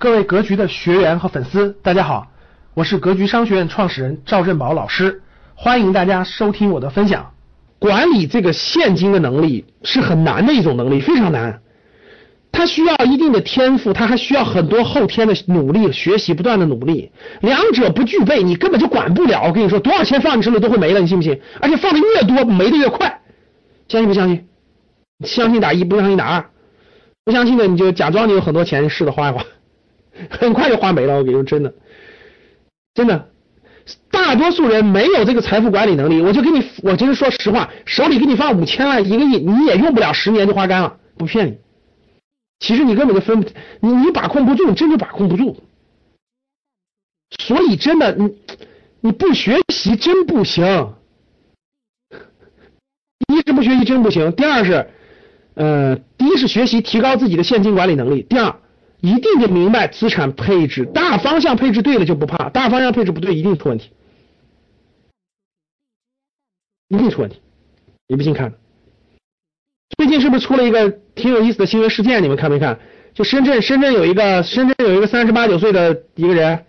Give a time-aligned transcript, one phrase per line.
[0.00, 2.26] 各位格局的学员和粉丝，大家好，
[2.72, 5.20] 我是格局商学院创始人赵振宝老师，
[5.54, 7.32] 欢迎大家收听我的分享。
[7.78, 11.60] 管理这个现金的能力是很难的一种能力，非常难。
[12.50, 17.12] 它需要一定的天赋，它还需要很多后天的努力、学习、不断的努力。
[17.42, 19.42] 两者不具备，你根本就管不了。
[19.48, 21.38] 我跟你说，多少钱放你手里都会没了，你信不信？
[21.60, 23.20] 而且放的越多，没的越快。
[23.86, 24.46] 相信不相信？
[25.26, 26.46] 相信打一，不相信打二。
[27.22, 29.44] 不相信的你就假装你有很多钱，试着花一花，
[30.30, 31.16] 很快就花没了。
[31.16, 31.74] 我跟你说，真的，
[32.94, 33.28] 真的，
[34.10, 36.20] 大多数人没有这个财富管理能力。
[36.20, 41.58] 我就跟你，我就是说实话，手里给你放五千万、一个亿，你也用不了十年就花干了，不骗你。
[42.58, 43.48] 其实你根本就分不，
[43.80, 45.56] 你你把控不住，你真就把控不住。
[47.38, 48.36] 所以真的，你
[49.00, 50.94] 你不学习真不行。
[53.28, 54.90] 一是不学习真不行，第二是，
[55.54, 58.56] 呃，第一是学习提高自己的现金管理能力，第二
[59.00, 63.90] 一定得明白资产配置大方向配置对了就不怕，大方向配置不对一定出问题，
[66.88, 67.40] 一定出问题。
[68.08, 68.52] 你不信看。
[69.96, 72.22] 最近是不是出了一个挺有意思的新闻事件？
[72.22, 72.78] 你们看没看？
[73.12, 76.64] 就深圳，深圳有一个深圳有一个三十八九岁的一个人，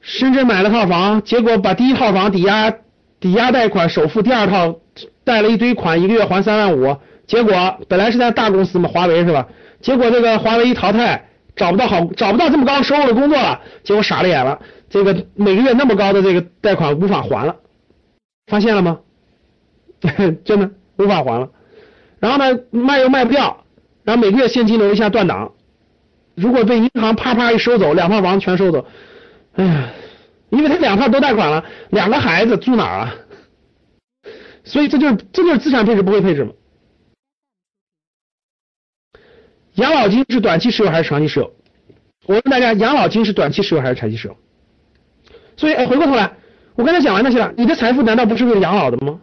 [0.00, 2.70] 深圳买了套房，结果把第一套房抵押
[3.18, 4.80] 抵押贷款首付，第二套
[5.24, 9.48] 贷了一堆款，一个月还三万五，结果本来是在大公司嘛，华为是吧？
[9.82, 17.56] 结果这个华为一淘汰，找不到好找不到这么高收入的工作了，结果傻了眼了，这个每个月那么高的这个贷款无法还了，
[18.46, 19.00] 发现了吗？
[20.44, 21.50] 真的无法还了。
[22.20, 23.64] 然后呢，卖又卖不掉，
[24.04, 25.52] 然后每个月现金流一下断档，
[26.36, 28.86] 如果被银行啪啪一收走，两套房全收走，
[29.54, 29.90] 哎呀，
[30.50, 33.14] 因为他两套都贷款了，两个孩子住哪儿啊？
[34.64, 36.52] 所以这就是这就是资产配置不会配置嘛？
[39.74, 41.52] 养老金是短期持有还是长期持有？
[42.26, 44.36] 我问大家，养老金是短期持有还是长期持有？
[45.56, 46.32] 所以，哎，回过头来，
[46.74, 49.20] 我刚才讲完那些了，你的财富难道不是为了养老的吗？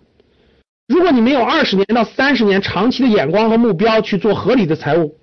[0.87, 5.17] 如果你没有二十年到三十年长期的眼光和目标去做合理的财务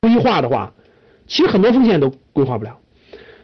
[0.00, 0.72] 规划的话，
[1.26, 2.78] 其实很多风险都规划不了。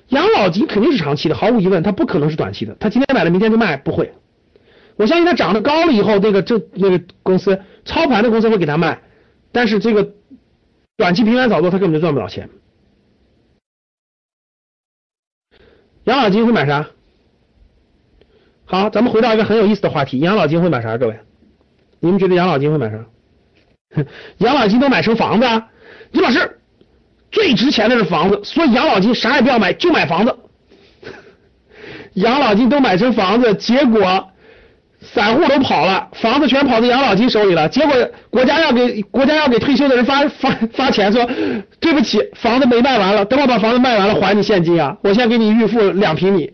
[0.09, 2.77] 养老金肯定是长期的，毫无疑问，它不可能是短期的。
[2.79, 4.13] 他今天买了，明天就卖，不会。
[4.97, 9.01] 我相信它涨得高了以后，那个这那个公司操盘的公司会给他卖，
[9.51, 10.13] 但是这个
[11.01, 12.51] 短期频繁炒作，他根本就赚不了钱。
[16.05, 16.91] 养老金会买啥？
[18.67, 20.99] 好，咱们回到一个很有意思的话题，养老金会买啥？
[20.99, 21.19] 各位，
[22.01, 23.07] 你们觉得养老金会买啥？
[24.39, 25.71] 养老金都买成房子啊？
[26.11, 26.61] 李老师，
[27.31, 30.37] 最值钱的是房子，所以养老金啥也不要买，就买房子。
[32.13, 34.30] 养老金都买成房子，结果
[35.01, 37.69] 散户都跑了，房子全跑到养老金手里了。
[37.69, 37.95] 结果
[38.29, 41.27] 国家要给国家要给退休的人发发发钱，说
[41.81, 46.51] 对不起，房子没卖完了，等我把房子卖完了还你现金啊，我先给你预付两平米。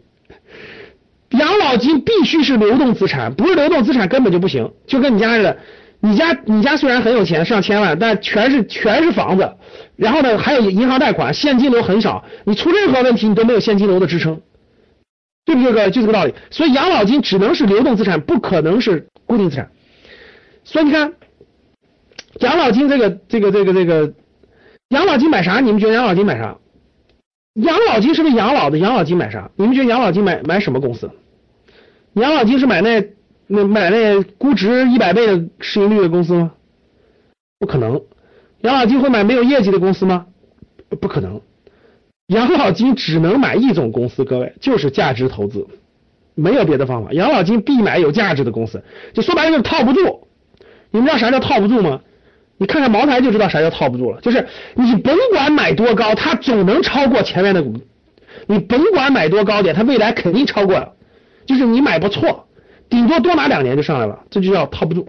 [1.30, 4.70] 养老金必须是流动资产，不是流动资产根本就不行。
[4.86, 5.56] 就跟你家似的，
[6.00, 9.52] 你家你家虽然很有钱，上千万，但全是全是房子，
[9.96, 14.40] 然后呢还有银行贷款，现金流很少，你出任何问题你都没有现金流的支撑，
[15.46, 15.72] 对不对？
[15.72, 16.34] 哥，就这个道理。
[16.50, 19.70] 所以养老金只能是流动资产，不可能是固定资产。
[20.64, 21.14] 所以你看，
[22.40, 24.12] 养老金这个这个这个这个，
[24.88, 25.60] 养老金买啥？
[25.60, 26.58] 你们觉得养老金买啥？
[27.54, 28.78] 养老金是不是养老的？
[28.78, 29.50] 养老金买啥？
[29.56, 31.10] 你们觉得养老金买买什么公司？
[32.14, 33.08] 养老金是买那
[33.46, 36.52] 那买那估值一百倍的市盈率的公司吗？
[37.60, 38.02] 不可能。
[38.62, 40.26] 养老金会买没有业绩的公司吗？
[41.00, 41.40] 不可能。
[42.28, 45.66] 养老金只能买一种公司，各位就是价值投资，
[46.34, 47.12] 没有别的方法。
[47.12, 48.82] 养老金必买有价值的公司，
[49.12, 50.26] 就说白了就是套不住。
[50.90, 52.00] 你们知道啥叫套不住吗？
[52.58, 57.74] 你看看茅台就知道啥叫套不住了，就是你甭管买多高，它总能超过前面的股。
[58.46, 60.96] 你甭管买多高点，它未来肯定超过。
[61.44, 62.48] 就是你买不错，
[62.88, 65.08] 顶多多拿两年就上来了，这就叫套不住。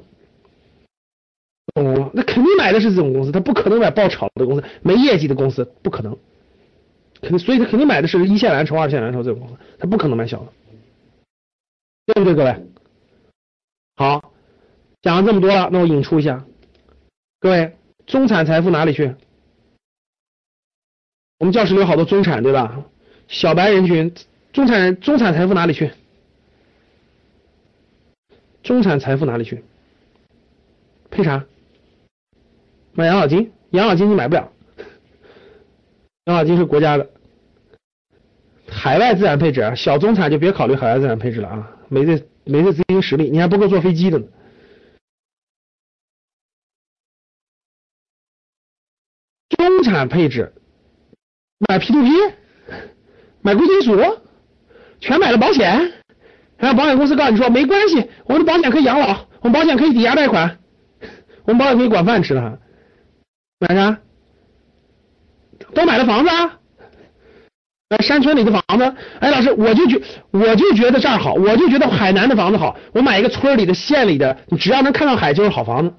[1.73, 2.09] 懂了吗？
[2.13, 6.15] 那肯定买的是这种公司，他不可能买爆炒的公司，没业绩的公司不可能。
[7.21, 10.53] 肯，所以他肯定买的是一线蓝筹、二线蓝筹这种公司，他不可能买小的，
[12.07, 12.65] 对不对，各位？
[13.95, 14.33] 好，
[15.01, 16.45] 讲了这么多了，那我引出一下。
[17.39, 17.75] 各位，
[18.05, 19.15] 中产财富哪里去？
[21.39, 22.83] 我们教室里有好多中产，对吧？
[23.27, 24.13] 小白人群，
[24.53, 25.91] 中产人，中产财富哪里去？
[28.63, 29.63] 中产财富哪里去？
[31.09, 31.45] 配啥？
[32.93, 33.51] 买养老金？
[33.71, 34.51] 养老金你买不了，
[36.27, 37.09] 养老金是国家的。
[38.69, 44.25] 海外资产配置，小中产就别考虑海外资产配置了啊，没这没这资金实力，你还不够坐飞机的呢。
[49.49, 50.53] 中产配置，
[51.59, 52.09] 买 P to P，
[53.41, 53.97] 买贵金属，
[54.99, 55.93] 全买了保险。
[56.57, 60.59] 然后保险公司告诉你说没关系，我们的保险可以养老，我们保险可以抵押贷款，
[61.45, 62.59] 我们保险可以管饭吃的。
[63.59, 64.01] 买啥？
[65.73, 66.59] 都买了房子啊？
[67.89, 75.93] 哎，山村里的房子，哎，老师，我就觉我就觉得这儿好，我就觉得海南的房子好，我买一个村里的、县里的，你只要能看到海就是好房子，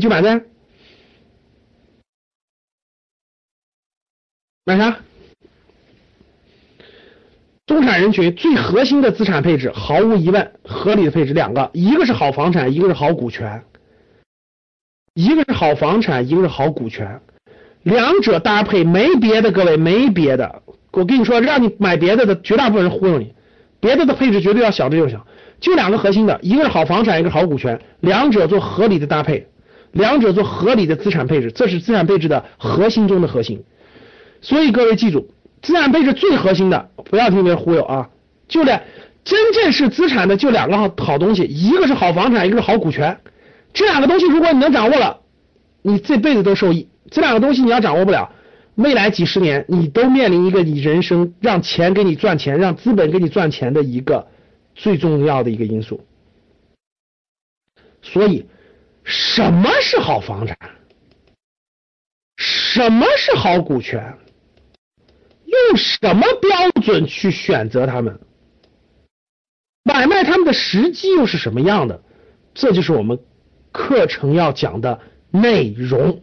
[0.00, 0.40] 就买呗。
[4.64, 4.96] 买啥？
[7.66, 13.62] 中产人群最核心的资产配置，毫无疑问，合理的配置两个，一个是好房产，一个是好股权，
[15.12, 17.20] 一个是好房产，一个是好股权，
[17.84, 20.62] 两者搭配没别的，各位没别的。
[20.90, 23.34] 我跟你说，让你买别的的绝大部分人忽悠你，
[23.78, 25.20] 别的的配置绝对要小，的就行，
[25.60, 29.48] 就两个核心的，一个是好房产，一个是好股权，两者做合理的搭配，
[29.92, 33.62] 两者做合理的资产配置，这是资产配置的核心中的核心。
[34.40, 35.28] 所以各位记住，
[35.60, 38.08] 资产配置最核心的，不要听别人忽悠啊，
[38.48, 38.80] 就两，
[39.24, 43.18] 真正是资产的就两个好好东西，一个是好房产，一个是好股权，
[43.74, 45.18] 这两个东西如果你能掌握了，
[45.82, 46.88] 你这辈子都受益。
[47.10, 48.32] 这两个东西你要掌握不了。
[48.76, 54.26] 未来几十年，你都面临一个你人生让钱给你赚钱，让资本给你赚钱的一个
[54.74, 56.04] 最重要的一个因素。
[58.02, 58.46] 所以，
[59.04, 60.58] 什么是好房产？
[62.36, 64.18] 什么是好股权？
[65.44, 68.18] 用什么标准去选择他们？
[69.84, 72.02] 买卖他们的时机又是什么样的？
[72.54, 73.20] 这就是我们
[73.70, 75.00] 课程要讲的
[75.30, 76.22] 内容。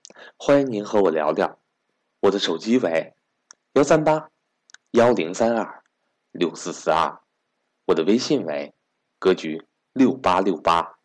[0.37, 1.59] 欢迎您和我聊聊。
[2.21, 3.13] 我的手机为
[3.73, 4.29] 幺三八
[4.91, 5.83] 幺零三二
[6.31, 7.19] 六四四二，
[7.85, 8.73] 我的微信为
[9.19, 11.00] 格局六八六八。